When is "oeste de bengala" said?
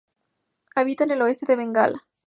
1.21-2.07